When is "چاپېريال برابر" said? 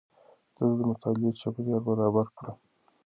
1.39-2.27